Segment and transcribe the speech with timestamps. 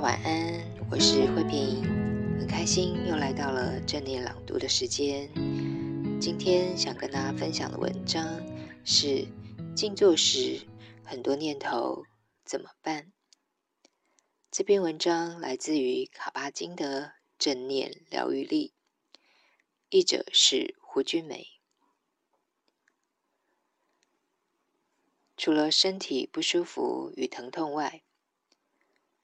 [0.00, 1.82] 晚安，我是慧萍，
[2.38, 5.28] 很开心又来到了正念朗读的时间。
[6.18, 8.40] 今天想跟大家分享的文章
[8.82, 9.28] 是
[9.76, 10.66] 静坐时
[11.04, 12.04] 很多念头
[12.46, 13.12] 怎么办？
[14.50, 17.02] 这篇文章来自于卡巴金的
[17.38, 18.72] 《正念疗愈力》，
[19.90, 21.46] 译者是胡君梅。
[25.36, 28.02] 除了身体不舒服与疼痛外，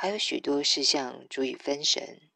[0.00, 2.30] 还有许多事项足以分神，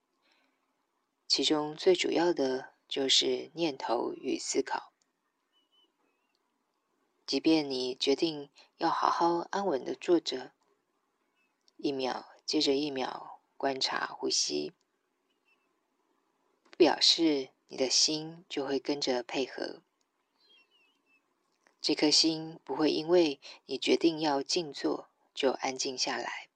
[1.29, 4.93] 其中最主要的就是念头与思考。
[7.25, 10.51] 即便你决定要好好安稳的坐着，
[11.77, 14.73] 一秒接着一秒观察呼吸，
[16.65, 19.85] 不表示你的心就会跟着配合。
[21.81, 26.49] 这颗心不会因为你决定要静坐就安静下来。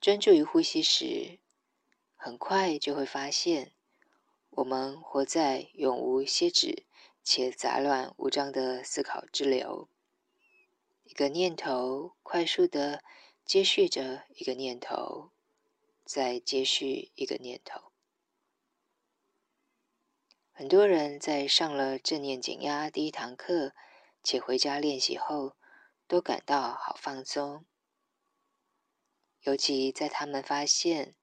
[0.00, 1.38] 专注于呼吸时，
[2.16, 3.72] 很快就会发现，
[4.48, 6.86] 我们活在永无歇止
[7.22, 9.90] 且杂乱无章的思考之流。
[11.04, 13.04] 一个念头快速的
[13.44, 15.32] 接续着一个念头，
[16.06, 17.92] 再接续一个念头。
[20.52, 23.74] 很多人在上了正念减压第一堂课，
[24.22, 25.56] 且回家练习后，
[26.06, 27.66] 都感到好放松。
[29.42, 31.14] 尤其在他们发现，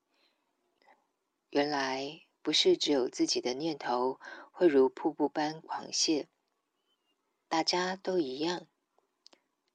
[1.50, 4.20] 原来不是只有自己的念头
[4.52, 6.26] 会如瀑布般狂泻，
[7.48, 8.68] 大家都一样，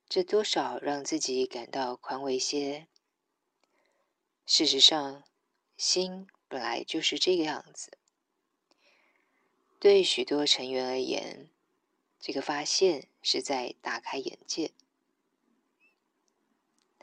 [0.08, 2.88] 这多少让自己感到宽慰些。
[4.44, 5.22] 事实上，
[5.76, 7.96] 心本来就是这个样子。
[9.78, 11.48] 对许多成员而言，
[12.18, 14.72] 这个发现是在大开眼界。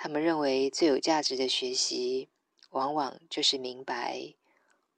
[0.02, 2.30] 他们认为最有价值的学习，
[2.70, 4.34] 往往就是明白，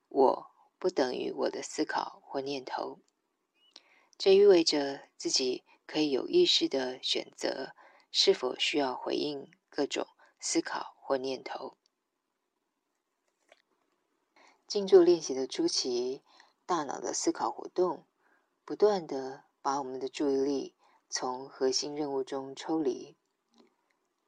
[0.10, 3.00] 我不等于我的思考或念头。
[4.16, 7.74] 这意味着自己可以有意识地选择
[8.12, 10.06] 是否需要回应各种
[10.40, 11.76] 思考或念头。
[14.68, 16.22] 静坐练习的初期，
[16.68, 18.06] 大脑的思考活动
[18.64, 20.76] 不断地把我们的注意力
[21.10, 23.18] 从核心任务中抽离。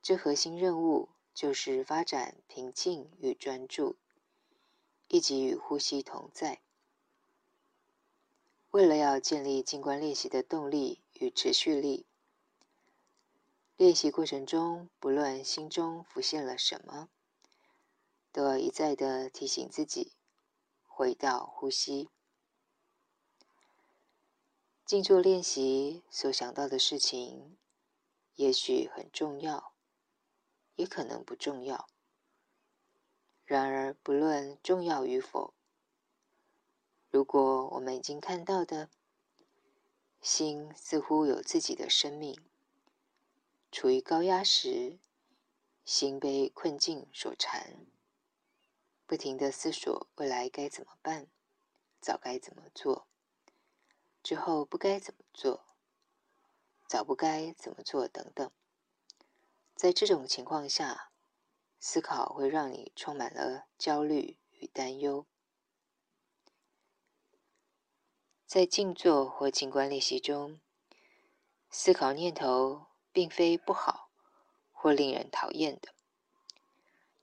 [0.04, 3.96] 这核心任务就是发展平静与专注，
[5.08, 6.62] 以及与呼吸同在。
[8.72, 12.06] 为了要建立静观练习的动力与持续力，
[13.78, 17.08] 练习过程中不论心中浮现了什么，
[18.34, 20.12] 都要一再的提醒自己
[20.86, 22.10] 回到呼吸。
[24.86, 27.58] 静坐练习所想到的事情，
[28.36, 29.72] 也许很重要。
[30.76, 31.88] 也可能不重要。
[33.46, 35.54] 然而，不论重要与否，
[37.10, 38.90] 如果我们已经看到的，
[40.22, 42.42] 心似乎有自己的生命，
[43.72, 44.98] 处于高压时，
[45.84, 47.86] 心被困境所缠，
[49.06, 51.28] 不停地思索未来该怎么办，
[52.00, 53.08] 早该怎么做，
[54.24, 55.66] 之后不该怎么做，
[56.88, 58.50] 早不该怎么做等等。
[59.76, 61.12] 在这种情况下，
[61.80, 65.26] 思考会让你充满了焦虑与担忧。
[68.46, 70.62] 在静坐或静观练习中，
[71.70, 74.12] 思考念头并非不好
[74.72, 75.94] 或令人讨厌的。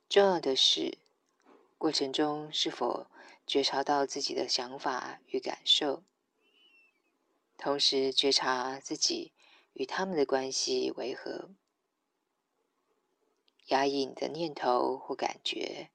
[0.08, 0.98] 重要的是，
[1.78, 3.06] 过程中是否
[3.46, 6.02] 觉察到自己的想法与感受，
[7.56, 9.32] 同时觉察自己
[9.72, 11.50] 与他们的关系为何。
[13.70, 15.90] 压抑你的念头或感觉，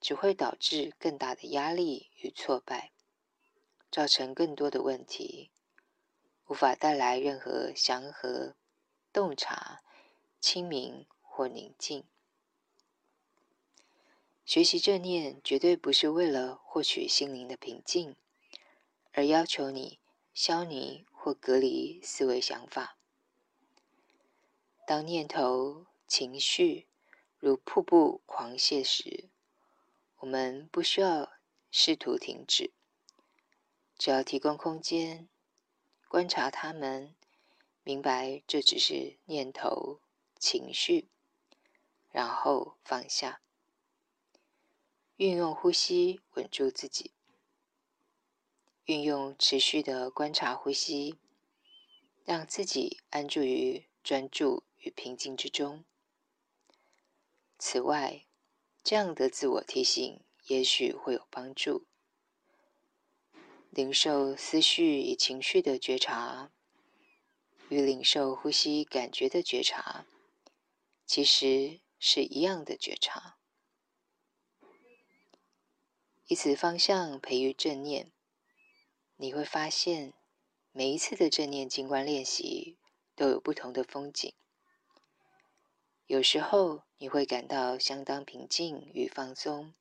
[0.00, 2.92] 只会导致更大的压力与挫败，
[3.90, 5.50] 造成更多的问题，
[6.48, 8.56] 无法带来任何祥和、
[9.12, 9.80] 洞察、
[10.40, 12.04] 清明或宁静。
[14.44, 18.16] 学习正念绝对不是为了获取心灵的平静，
[19.12, 20.00] 而要求你
[20.34, 22.98] 消弭或隔离思维想法。
[24.84, 26.87] 当念头、情绪
[27.40, 29.28] 如瀑布狂泻时，
[30.16, 31.32] 我们不需要
[31.70, 32.72] 试图停止，
[33.96, 35.28] 只要提供空间，
[36.08, 37.14] 观察他们，
[37.84, 40.00] 明白这只是念头、
[40.38, 41.08] 情绪，
[42.10, 43.40] 然后放下。
[45.16, 47.12] 运用呼吸稳住自己，
[48.86, 51.18] 运用持续的观察呼吸，
[52.24, 55.84] 让自己安住于专注与平静之中。
[57.58, 58.24] 此外，
[58.84, 61.86] 这样的自我提醒也许会有帮助。
[63.70, 66.52] 领受思绪与情绪的觉察，
[67.68, 70.06] 与领受呼吸感觉的觉察，
[71.04, 73.38] 其实是一样的觉察。
[76.28, 78.12] 以此方向培育正念，
[79.16, 80.14] 你会发现，
[80.72, 82.78] 每一次的正念静观练习
[83.16, 84.32] 都有不同的风景。
[86.08, 89.74] 有时候你会感到相当平静与放松，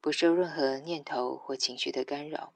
[0.00, 2.54] 不受任何念头或情绪的干扰。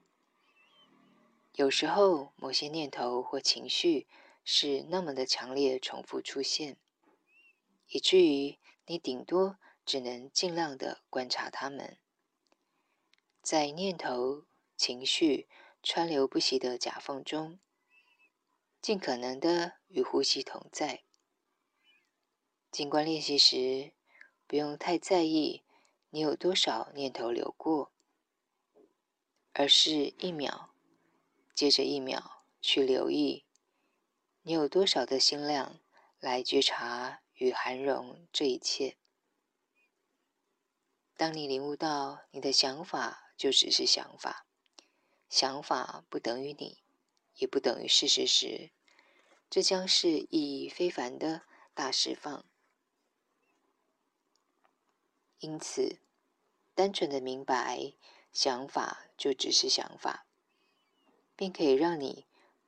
[1.55, 4.07] 有时候某些念头或情绪
[4.45, 6.77] 是那么的强烈，重复出现，
[7.89, 11.97] 以至于你顶多只能尽量的观察它们。
[13.41, 14.45] 在念头、
[14.77, 15.49] 情绪
[15.83, 17.59] 川流不息的夹缝中，
[18.81, 21.03] 尽可能的与呼吸同在。
[22.71, 23.91] 静观练习时，
[24.45, 25.63] 不用太在意
[26.11, 27.91] 你有多少念头流过，
[29.53, 30.69] 而是一秒
[31.53, 33.43] 接着一秒去留意
[34.43, 35.79] 你有多少的心量
[36.19, 38.95] 来觉察与涵容这一切。
[41.17, 44.45] 当你领悟到你的想法就只是想法，
[45.27, 46.77] 想法不等于你，
[47.35, 48.69] 也不等于事实时，
[49.49, 51.41] 这将是意义非凡的
[51.73, 52.45] 大释放。
[55.39, 55.99] 因此，
[56.75, 57.93] 单纯的明白
[58.33, 60.25] 想法就只是想法，
[61.35, 62.25] 并可以让你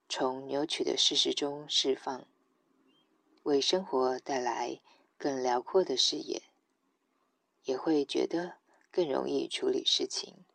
[0.07, 2.25] 从扭曲的事实中释放，
[3.43, 4.79] 为生活带来
[5.17, 6.43] 更辽阔的视野，
[7.63, 8.59] 也会觉得
[8.89, 10.45] 更容易处理事情。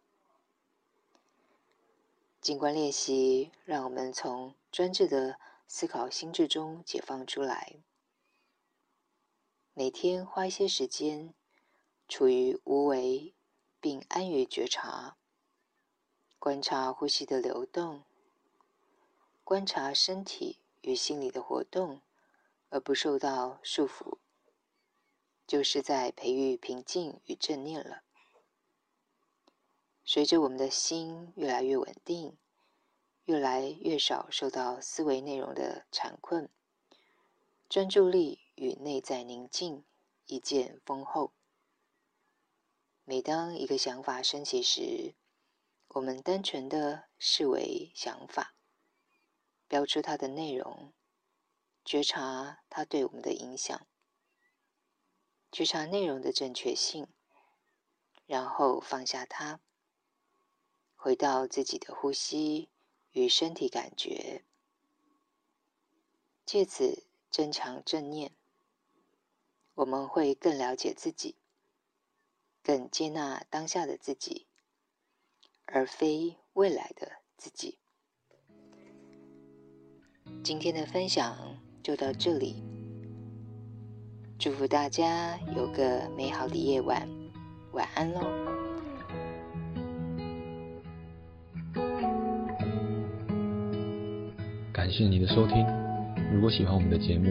[2.40, 7.76] 静观练习让我们从专制的思考心智中解放出来，
[9.74, 11.34] 每天花一些时间。
[12.08, 13.34] 处于无为，
[13.80, 15.16] 并安于觉察，
[16.38, 18.04] 观察呼吸的流动，
[19.42, 22.00] 观察身体与心理的活动，
[22.68, 24.18] 而不受到束缚，
[25.46, 28.02] 就是在培育平静与正念了。
[30.04, 32.38] 随着我们的心越来越稳定，
[33.24, 36.48] 越来越少受到思维内容的缠困，
[37.68, 39.84] 专注力与内在宁静
[40.26, 41.32] 一见丰厚。
[43.08, 45.14] 每当一个想法升起时，
[45.90, 48.56] 我们单纯的视为想法，
[49.68, 50.92] 标出它的内容，
[51.84, 53.86] 觉察它对我们的影响，
[55.52, 57.06] 觉察内容的正确性，
[58.26, 59.60] 然后放下它，
[60.96, 62.70] 回到自己的呼吸
[63.12, 64.44] 与身体感觉，
[66.44, 68.34] 借此增强正念，
[69.74, 71.36] 我们会更了解自己。
[72.66, 74.48] 更接纳当下的自己，
[75.66, 77.78] 而非未来的自己。
[80.42, 82.64] 今天的分享就到这里，
[84.36, 87.08] 祝福大家有个美好的夜晚，
[87.70, 88.22] 晚安喽！
[94.72, 95.64] 感谢你的收听，
[96.34, 97.30] 如果喜欢我们的节目，